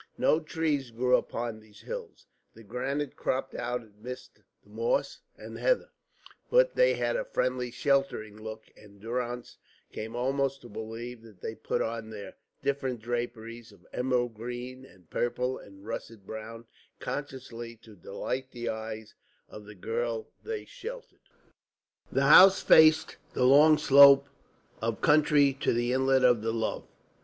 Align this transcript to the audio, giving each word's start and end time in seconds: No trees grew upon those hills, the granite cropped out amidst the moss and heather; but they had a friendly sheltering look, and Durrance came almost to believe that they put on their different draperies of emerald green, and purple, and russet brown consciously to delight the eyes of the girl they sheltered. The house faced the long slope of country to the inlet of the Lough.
No 0.17 0.39
trees 0.39 0.89
grew 0.89 1.15
upon 1.15 1.59
those 1.59 1.81
hills, 1.81 2.25
the 2.55 2.63
granite 2.63 3.15
cropped 3.15 3.53
out 3.53 3.83
amidst 3.83 4.37
the 4.63 4.69
moss 4.71 5.19
and 5.37 5.59
heather; 5.59 5.91
but 6.49 6.73
they 6.73 6.95
had 6.95 7.15
a 7.15 7.23
friendly 7.23 7.69
sheltering 7.69 8.35
look, 8.35 8.63
and 8.75 8.99
Durrance 8.99 9.59
came 9.91 10.15
almost 10.15 10.59
to 10.61 10.69
believe 10.69 11.21
that 11.21 11.39
they 11.41 11.53
put 11.53 11.83
on 11.83 12.09
their 12.09 12.33
different 12.63 12.99
draperies 12.99 13.71
of 13.71 13.85
emerald 13.93 14.33
green, 14.33 14.85
and 14.85 15.07
purple, 15.07 15.59
and 15.59 15.85
russet 15.85 16.25
brown 16.25 16.65
consciously 16.99 17.75
to 17.83 17.95
delight 17.95 18.49
the 18.49 18.69
eyes 18.69 19.13
of 19.49 19.65
the 19.65 19.75
girl 19.75 20.31
they 20.43 20.65
sheltered. 20.65 21.19
The 22.11 22.25
house 22.25 22.59
faced 22.63 23.17
the 23.35 23.43
long 23.45 23.77
slope 23.77 24.29
of 24.81 24.99
country 25.01 25.53
to 25.59 25.73
the 25.73 25.93
inlet 25.93 26.23
of 26.23 26.41
the 26.41 26.51
Lough. 26.51 26.87